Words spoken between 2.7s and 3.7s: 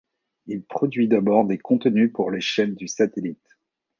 du satellite.